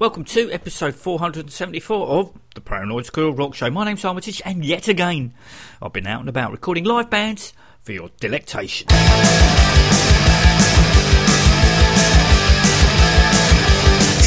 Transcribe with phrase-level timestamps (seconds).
[0.00, 3.70] Welcome to episode 474 of the Paranoid Squirrel Rock Show.
[3.70, 5.32] My name's Armitage, and yet again,
[5.80, 8.88] I've been out and about recording live bands for your delectation.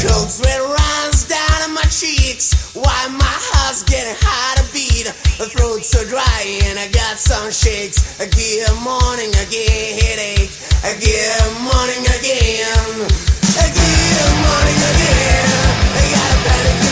[0.00, 5.04] Cold sweat runs down my cheeks Why my heart's getting hard to beat
[5.36, 10.96] The throat's so dry and I got some shakes I get morning, get headache I
[10.96, 13.10] get morning again
[13.58, 13.97] Again,
[14.42, 15.46] morning again.
[15.94, 16.87] I got a panic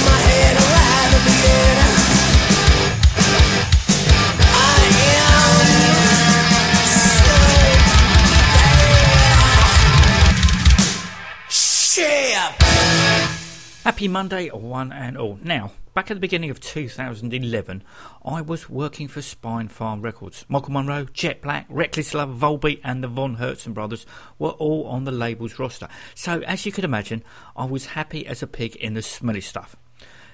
[13.87, 15.39] Happy Monday, one and all.
[15.45, 17.85] Now, back at the beginning of 2011,
[18.25, 20.45] I was working for Spinefarm Records.
[20.49, 24.05] Michael Monroe, Jet Black, Reckless Love, Volbeat, and the Von Hertzen brothers
[24.41, 25.87] were all on the label's roster.
[26.17, 27.23] So, as you could imagine,
[27.55, 29.77] I was happy as a pig in the smelly stuff.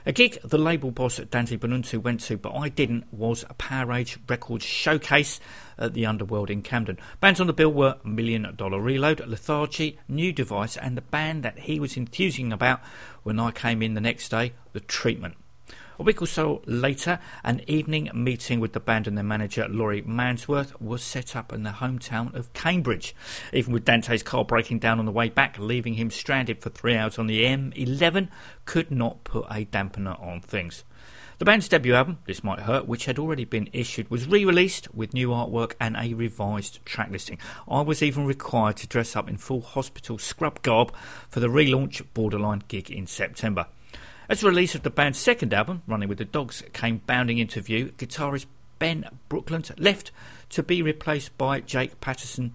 [0.05, 3.92] A gig the label boss Dante Bonutto went to, but I didn't, was a Power
[3.92, 5.39] Age Records showcase
[5.78, 6.98] at the Underworld in Camden.
[7.20, 11.61] Bands on the bill were Million Dollar Reload, Lethargy, New Device, and the band that
[11.61, 12.81] he was enthusing about
[13.23, 15.37] when I came in the next day, The Treatment.
[15.98, 20.03] A week or so later, an evening meeting with the band and their manager, Laurie
[20.03, 23.15] Mansworth, was set up in the hometown of Cambridge.
[23.53, 26.97] Even with Dante's car breaking down on the way back, leaving him stranded for three
[26.97, 28.28] hours on the M11,
[28.65, 30.83] could not put a dampener on things.
[31.42, 34.94] The band's debut album, This Might Hurt, which had already been issued, was re released
[34.94, 37.36] with new artwork and a revised track listing.
[37.68, 40.94] I was even required to dress up in full hospital scrub garb
[41.28, 43.66] for the relaunch Borderline gig in September.
[44.28, 47.60] As the release of the band's second album, Running with the Dogs, came bounding into
[47.60, 48.46] view, guitarist
[48.78, 50.12] Ben Brookland left
[50.50, 52.52] to be replaced by Jake Patterson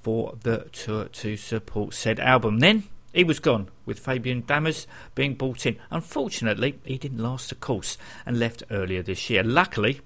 [0.00, 2.60] for the tour to support said album.
[2.60, 5.78] Then he was gone, with Fabian Dammers being brought in.
[5.90, 9.42] Unfortunately, he didn't last the course and left earlier this year.
[9.42, 10.00] Luckily,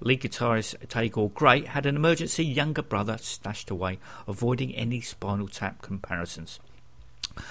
[0.00, 5.82] lead guitarist Tagore Grey had an emergency younger brother stashed away, avoiding any spinal tap
[5.82, 6.60] comparisons.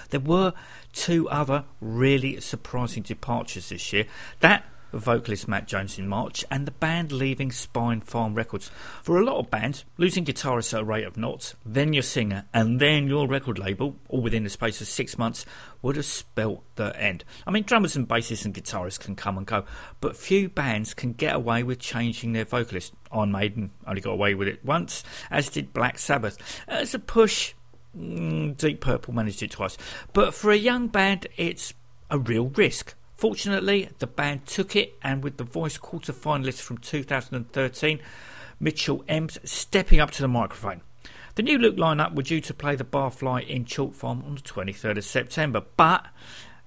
[0.10, 0.54] There were
[0.94, 4.06] two other really surprising departures this year.
[4.40, 4.66] That
[5.00, 8.70] vocalist Matt Jones in March, and the band leaving Spinefarm Records.
[9.04, 12.46] For a lot of bands, losing guitarists at a rate of knots, then your singer,
[12.54, 15.46] and then your record label, all within the space of six months,
[15.82, 17.24] would have spelt the end.
[17.46, 19.66] I mean, drummers and bassists and guitarists can come and go,
[20.02, 22.94] but few bands can get away with changing their vocalist.
[23.12, 26.38] Iron Maiden only got away with it once, as did Black Sabbath.
[26.68, 27.54] As a push,
[27.98, 29.78] Mm, Deep Purple managed it twice.
[30.14, 31.74] But for a young band, it's
[32.10, 32.95] a real risk.
[33.18, 38.00] Fortunately, the band took it, and with the voice quarter finalist from 2013,
[38.62, 40.82] Mitchel Emms, stepping up to the microphone.
[41.36, 44.42] The new look lineup were due to play the Barfly in Chalk Farm on the
[44.42, 46.08] 23rd of September, but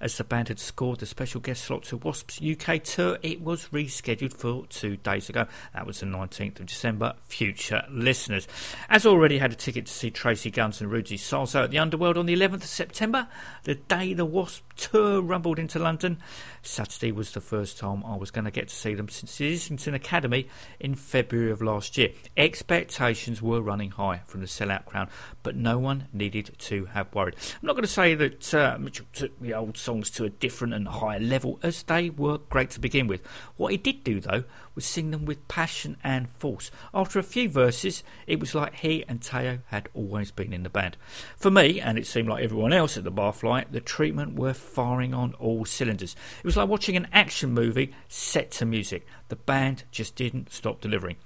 [0.01, 3.67] as the band had scored the special guest slot to W.A.S.P.'s UK tour, it was
[3.69, 5.45] rescheduled for two days ago.
[5.73, 7.13] That was the 19th of December.
[7.23, 8.47] Future listeners.
[8.89, 12.17] As already had a ticket to see Tracii Guns and Rudy Sarzo at the Underworld
[12.17, 13.27] on the 11th of September,
[13.63, 14.63] the day the W.A.S.P.
[14.77, 16.17] tour rumbled into London.
[16.61, 19.51] Saturday was the first time I was going to get to see them since the
[19.51, 20.47] Islington Academy
[20.79, 22.09] in February of last year.
[22.37, 25.09] Expectations were running high from the sellout crowd,
[25.43, 27.35] but no one needed to have worried.
[27.37, 30.73] I'm not going to say that uh, Mitchel took the old songs to a different
[30.73, 33.25] and higher level, as they were great to begin with.
[33.57, 34.43] What he did do, though,
[34.75, 36.71] was sing them with passion and force.
[36.93, 40.69] After a few verses, it was like he and Tao had always been in the
[40.69, 40.97] band.
[41.37, 45.13] For me, and it seemed like everyone else at the Barfly, the treatment were firing
[45.13, 46.15] on all cylinders.
[46.39, 49.05] It was like watching an action movie set to music.
[49.27, 51.17] The band just didn't stop delivering.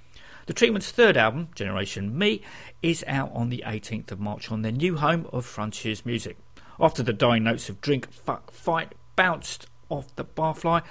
[0.46, 2.42] The Treatment's third album, Generation Me,
[2.82, 6.36] is out on the 18th of March on their new home of Frontiers Music.
[6.78, 10.82] After the dying notes of Drink, Fuck, Fight bounced off the barfly,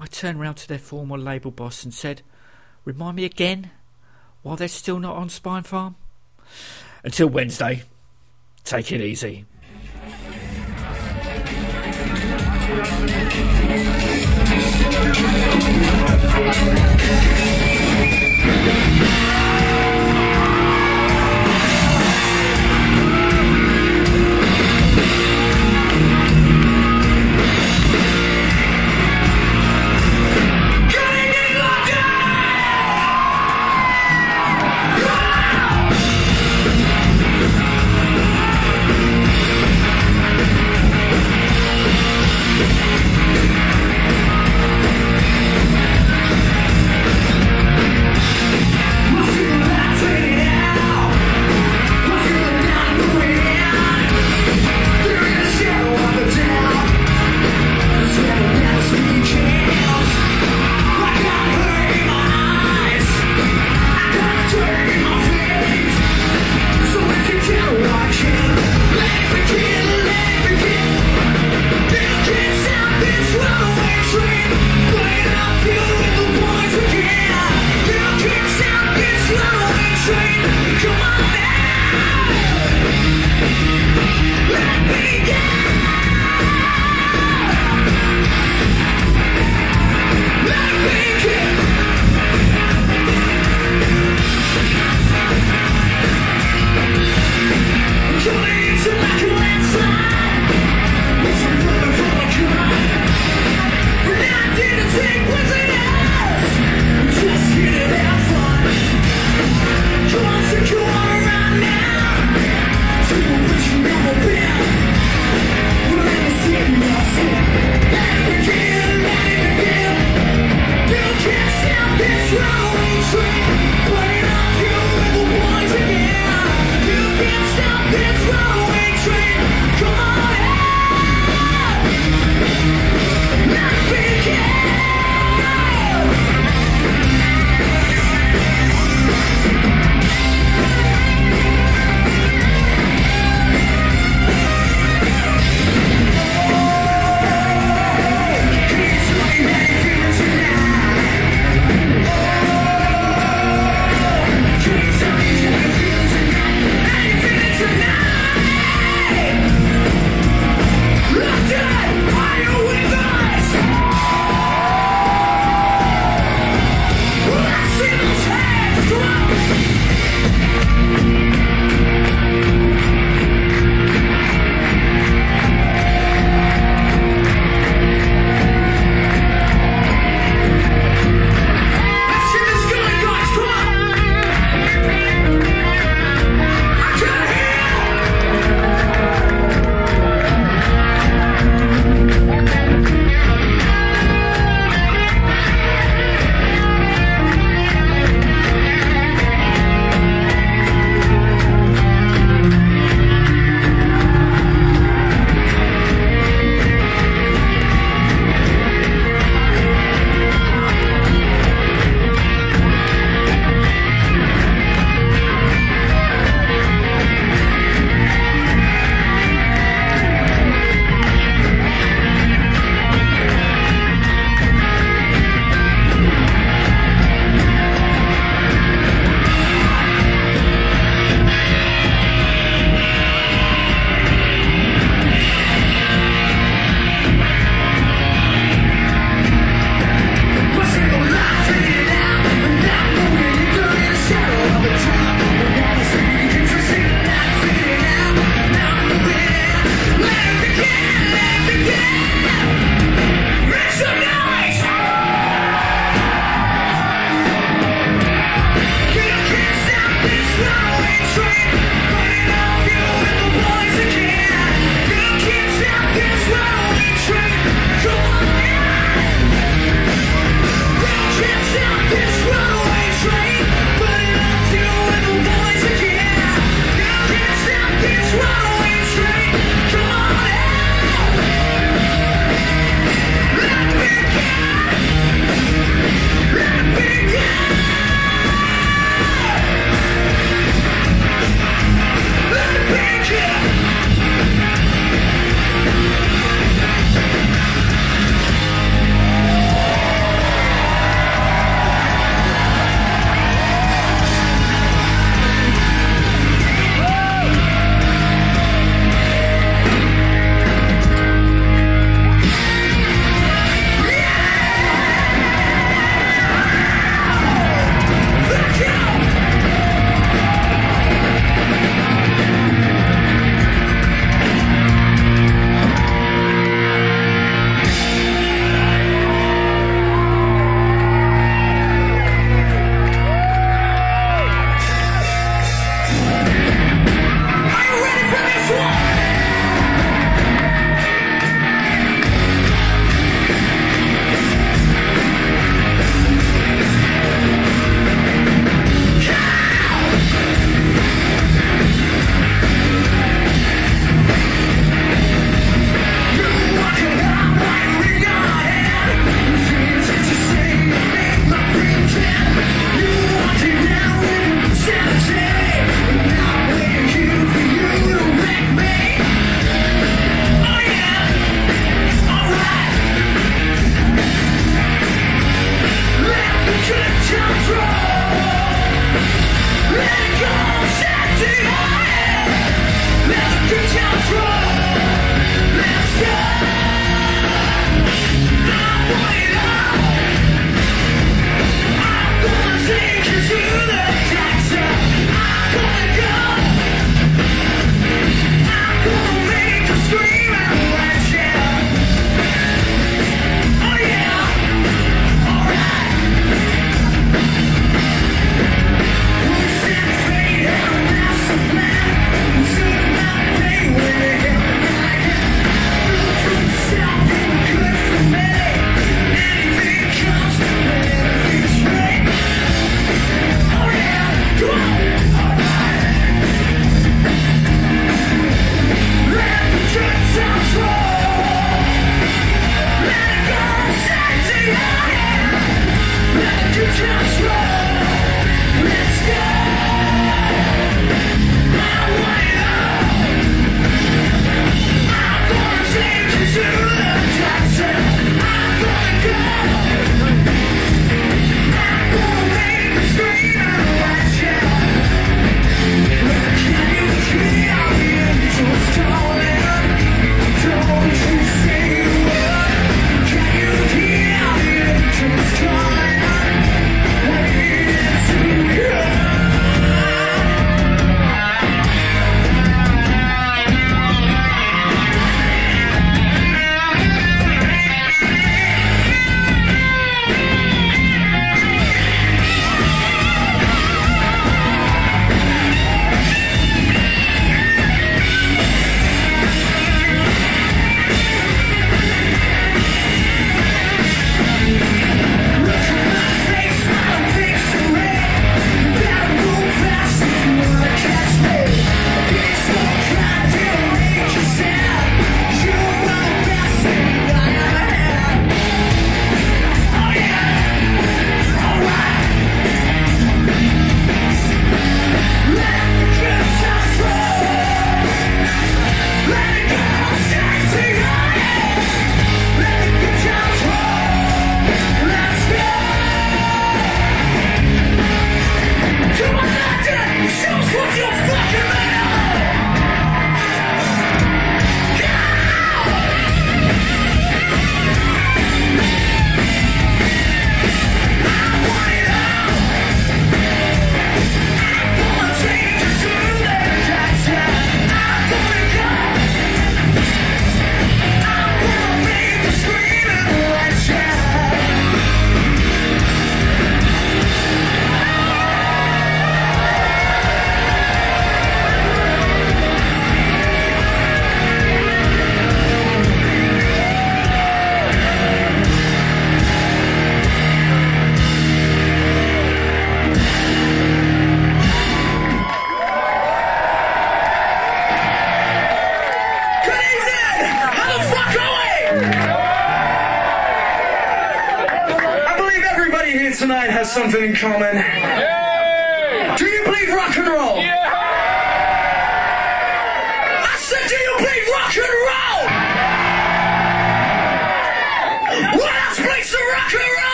[0.00, 2.22] I turned round to their former label boss and said,
[2.86, 3.70] Remind me again
[4.40, 5.94] why they're still not on Spinefarm?
[7.04, 7.82] Until Wednesday,
[8.64, 9.44] take it easy.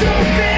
[0.00, 0.49] So fast.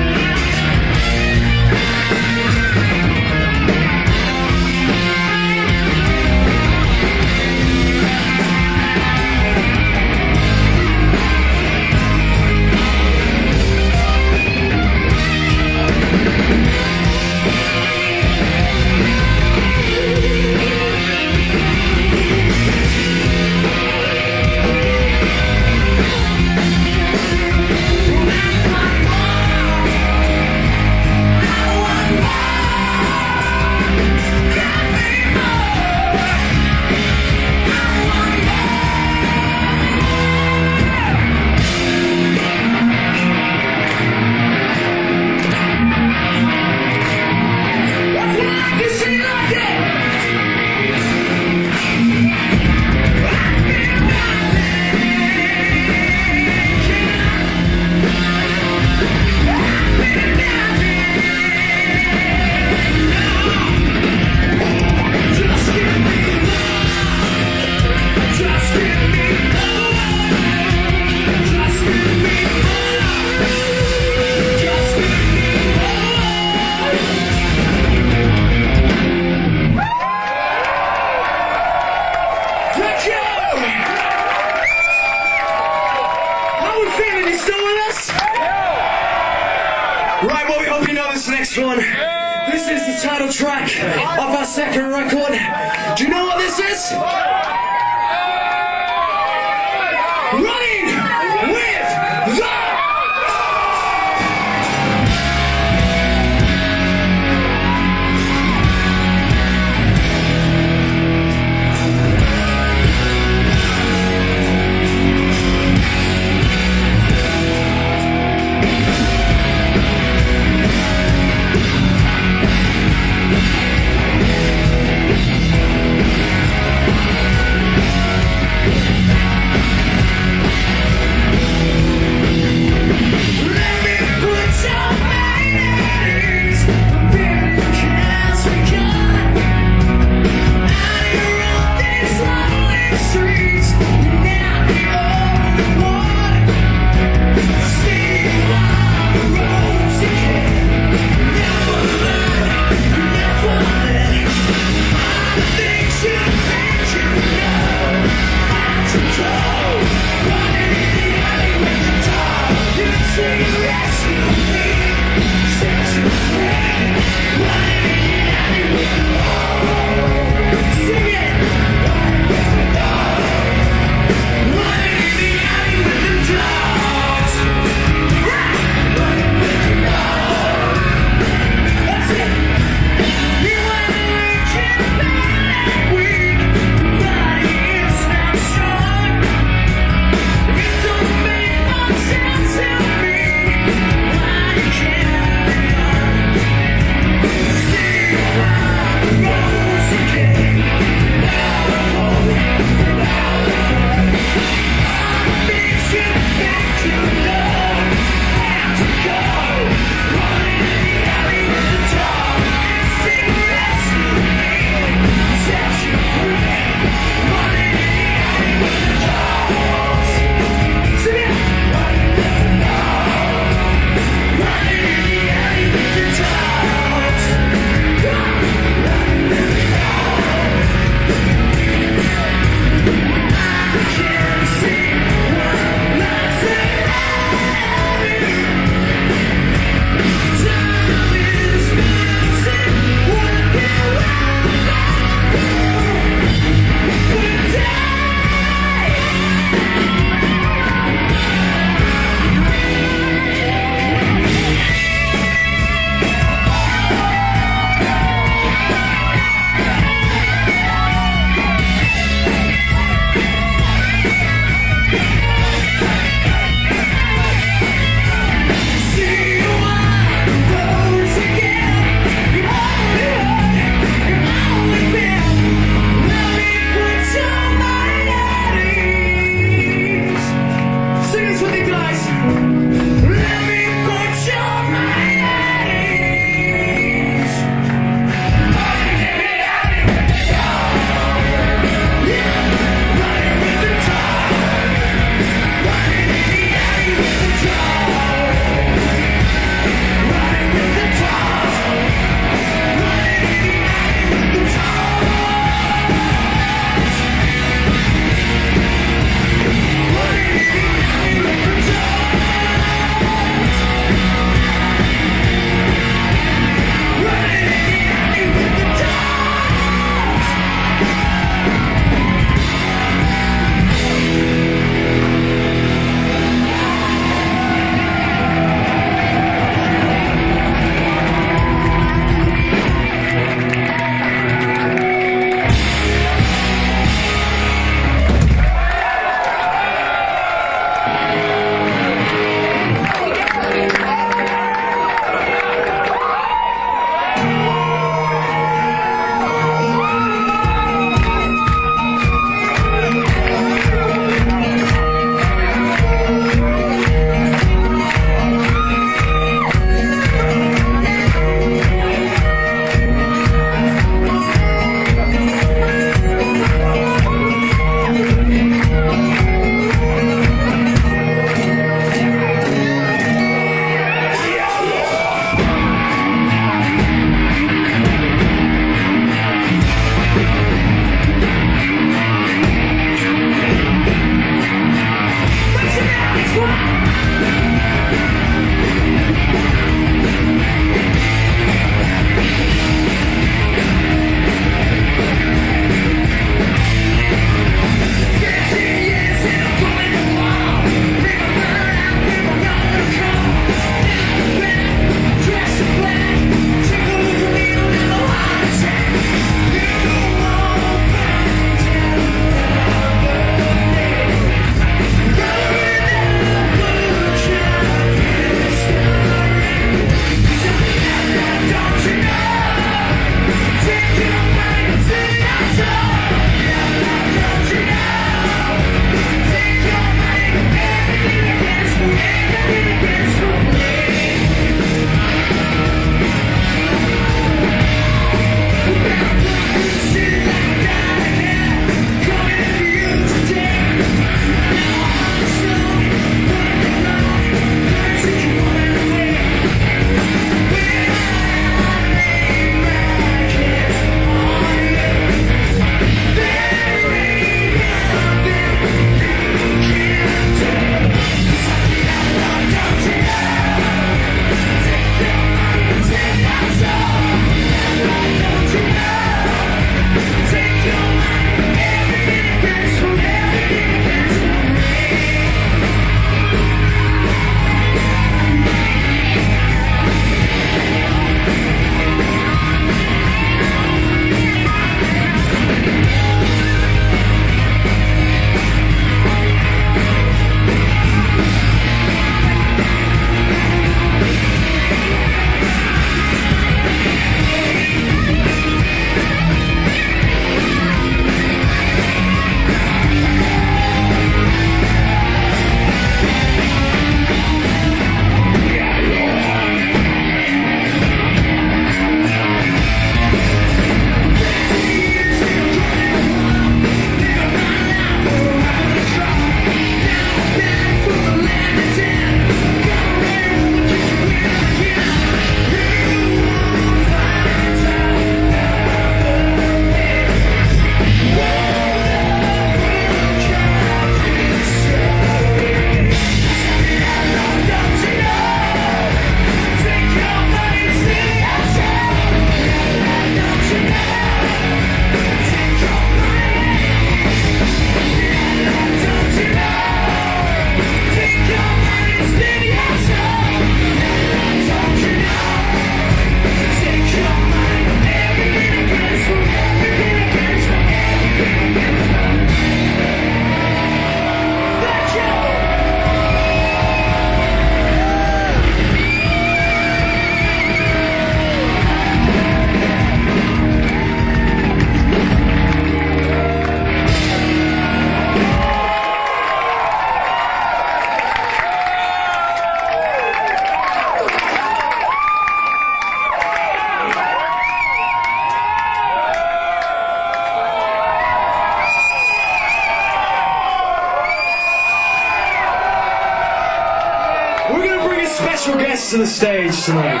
[599.52, 600.00] Stage tonight.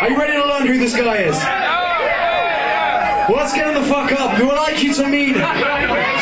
[0.00, 1.36] Are you ready to learn who this guy is?
[3.28, 4.38] Well, let's get him the fuck up.
[4.38, 5.36] We would like you to meet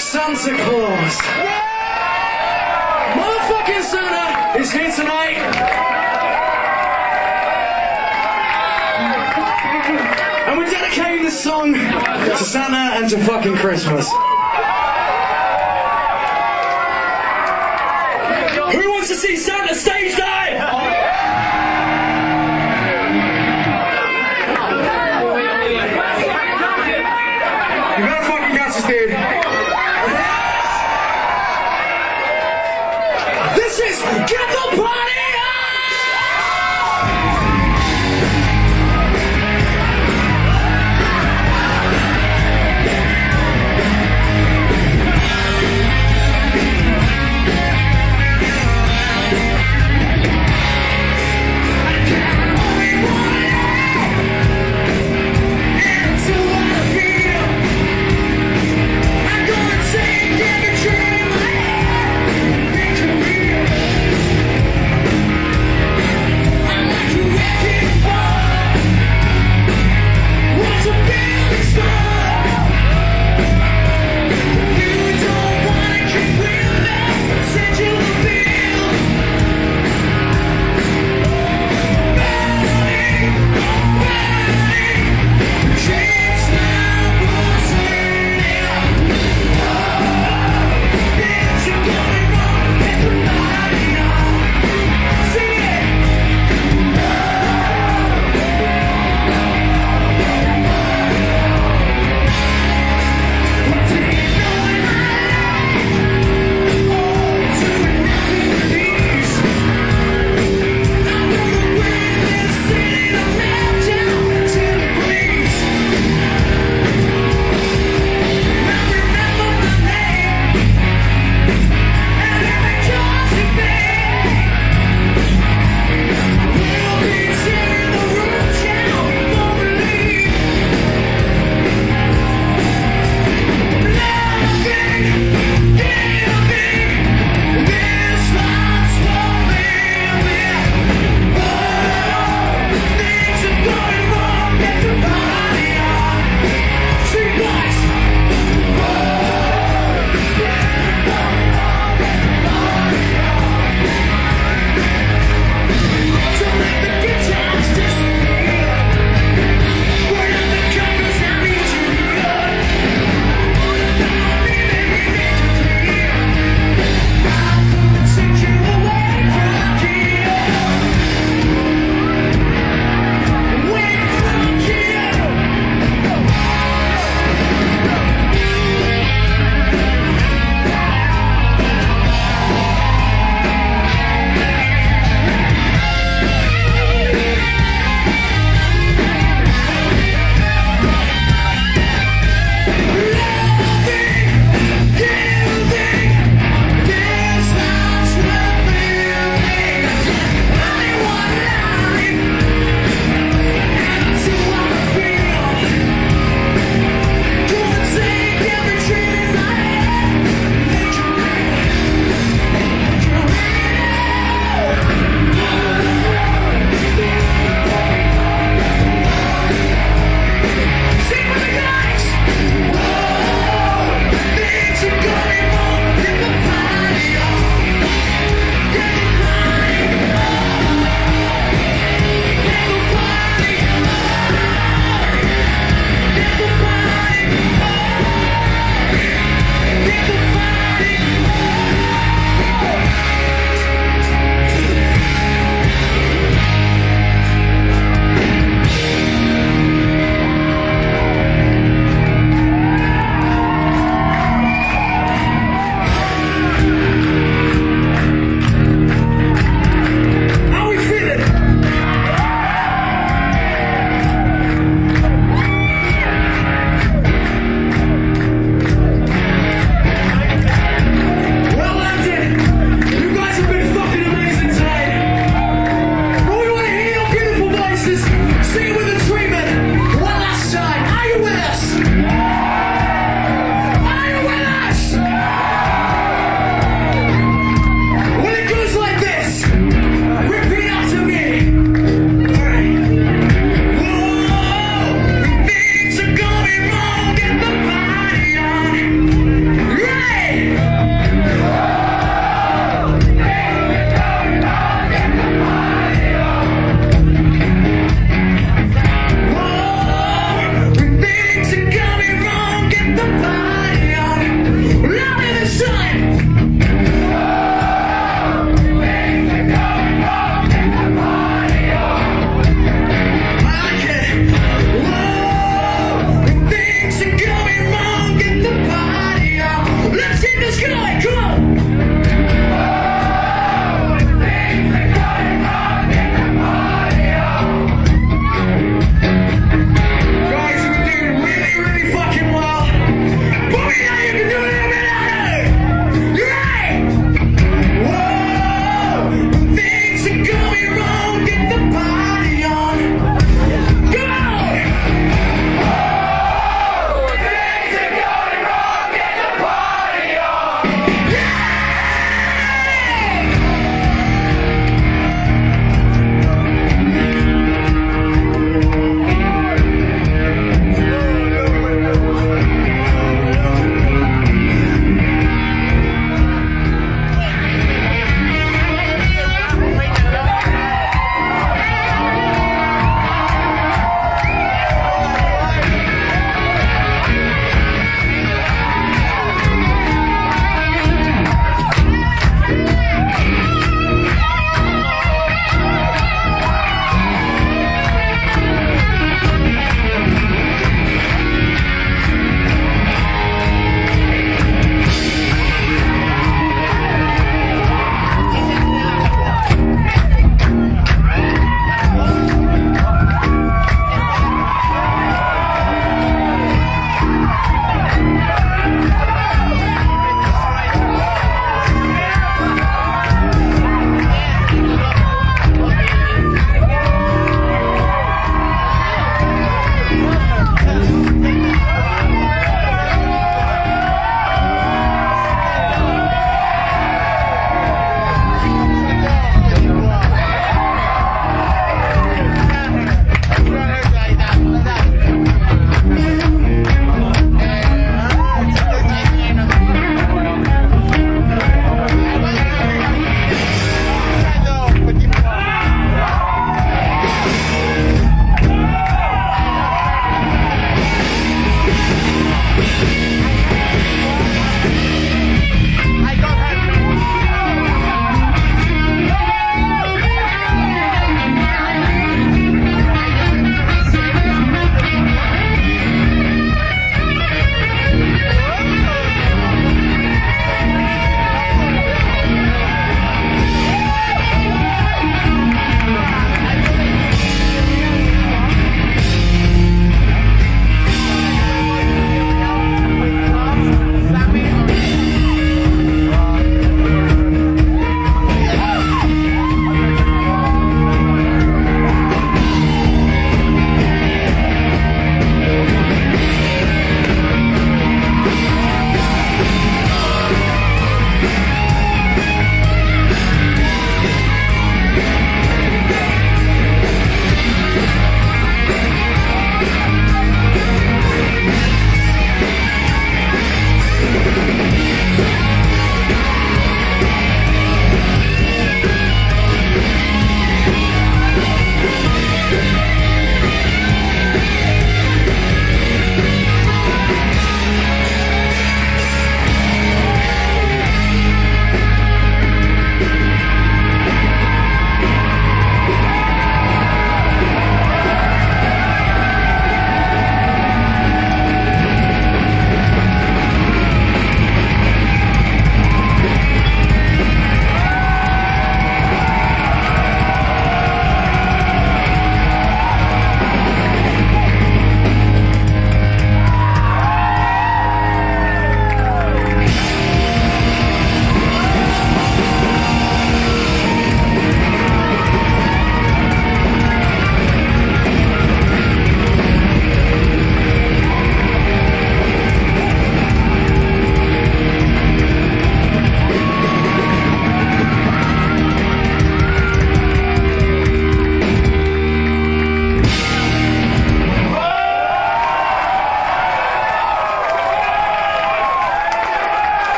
[0.00, 1.20] Santa Claus.
[3.14, 5.36] Motherfucking Santa is here tonight.
[10.48, 14.10] And we're dedicating this song to Santa and to fucking Christmas.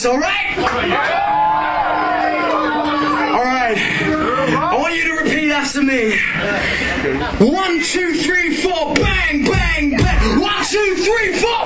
[0.00, 0.58] this, all right?
[3.30, 3.76] All right.
[3.76, 6.18] I want you to repeat after me.
[7.46, 10.40] One, two, three, four, bang, bang, bang.
[10.40, 11.59] One, two, three, four.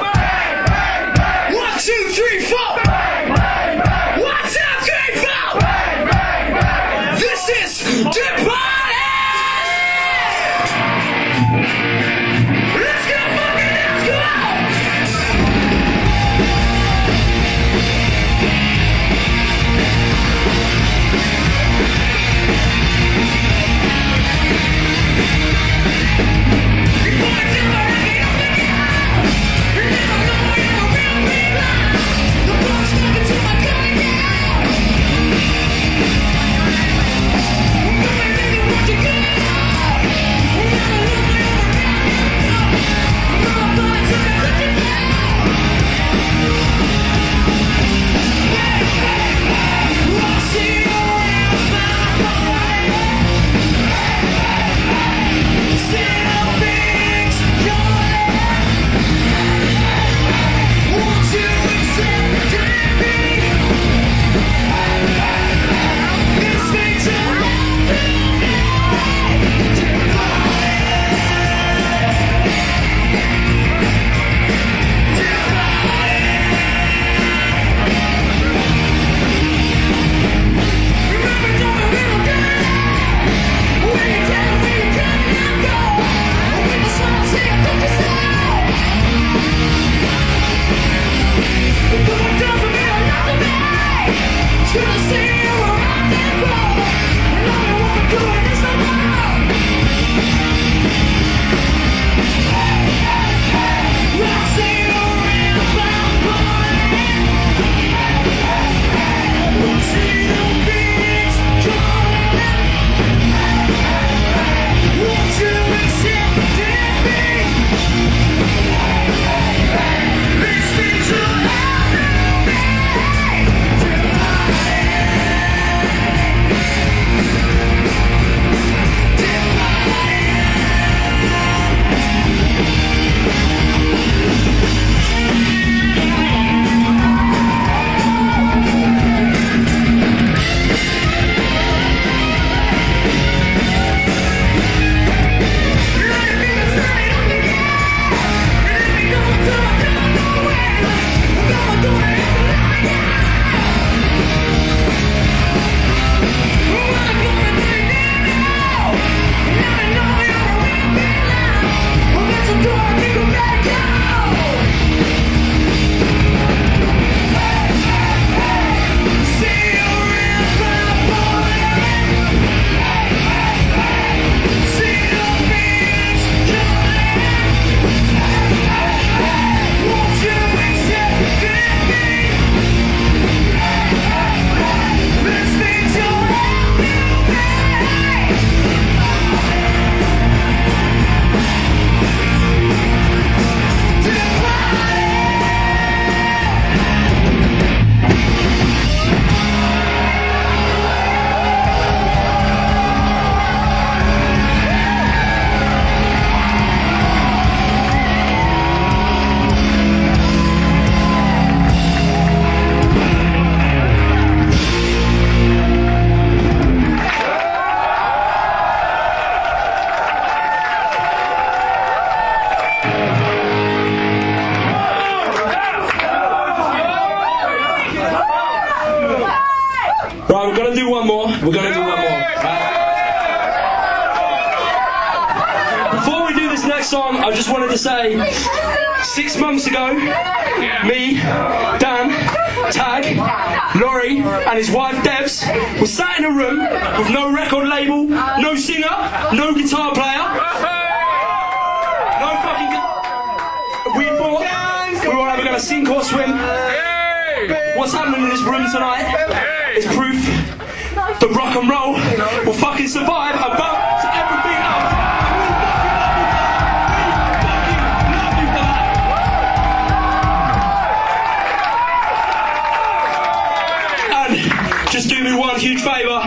[274.95, 276.23] One huge favour.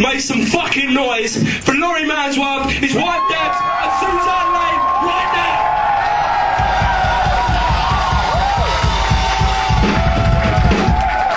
[0.00, 5.54] Make some fucking noise for Laurie Mansworth, his wife Debs, and Suzanne Lane right now.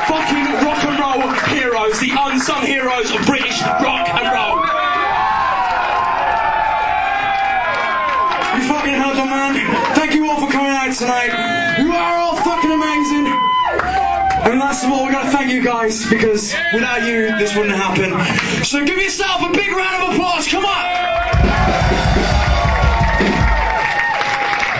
[0.06, 4.62] Fucking rock and roll heroes, the unsung heroes of British rock and roll.
[8.54, 9.96] You fucking heard them, man.
[9.96, 11.80] Thank you all for coming out tonight.
[11.80, 13.28] You are all fucking amazing.
[14.48, 18.14] And last of all, we gotta thank you guys because without you, this wouldn't happen.
[18.64, 20.48] So give yourself a big round of applause.
[20.48, 20.84] Come on.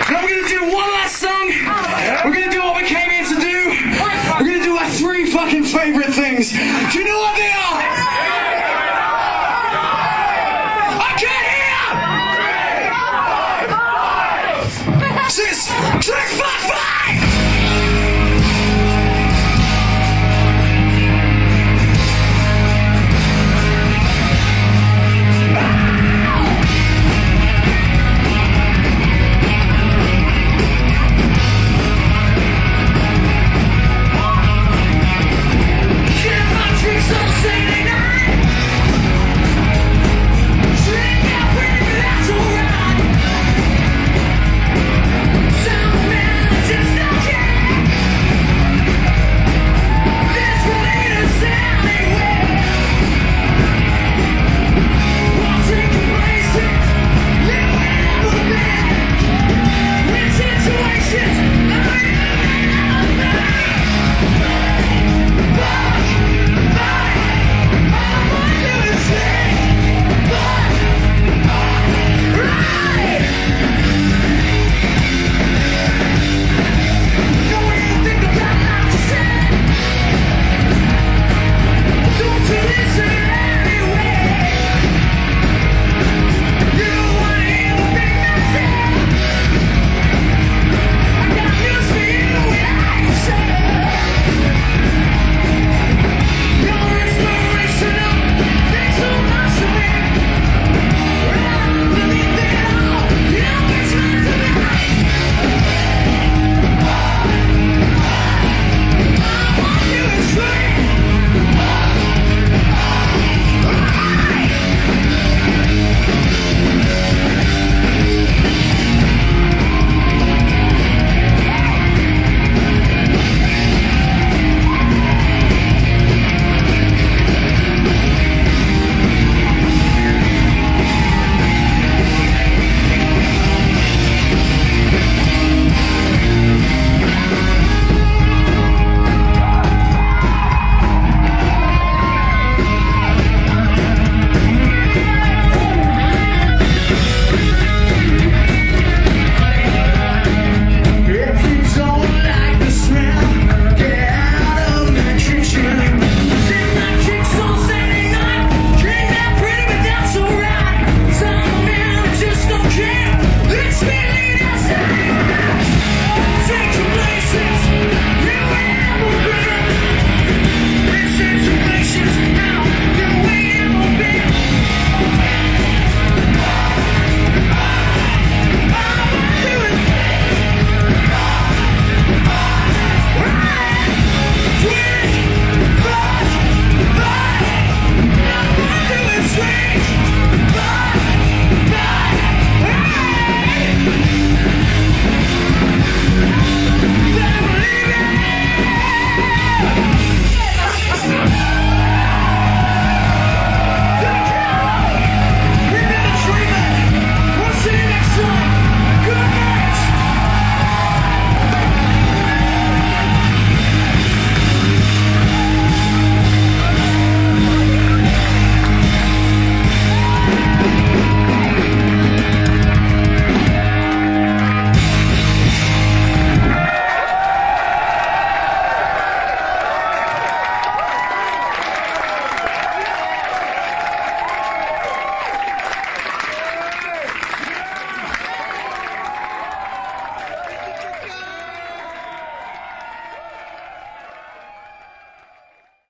[0.08, 1.50] Now we're gonna do one last song.
[2.24, 3.58] We're gonna do what we came here to do.
[4.38, 6.52] We're gonna do our three fucking favorite things.
[6.52, 7.17] Do you know